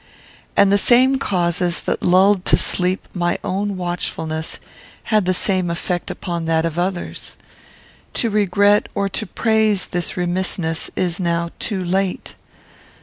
And 0.57 0.71
the 0.71 0.79
same 0.79 1.19
causes 1.19 1.83
that 1.83 2.01
lulled 2.01 2.43
to 2.45 2.57
sleep 2.57 3.07
my 3.13 3.37
own 3.43 3.77
watchfulness 3.77 4.57
had 5.13 5.25
the 5.25 5.33
same 5.35 5.69
effect 5.69 6.09
upon 6.09 6.45
that 6.45 6.65
of 6.65 6.79
others. 6.79 7.35
To 8.15 8.31
regret 8.31 8.89
or 8.95 9.07
to 9.09 9.27
praise 9.27 9.85
this 9.85 10.17
remissness 10.17 10.89
is 10.95 11.19
now 11.19 11.51
too 11.59 11.83
late. 11.85 12.33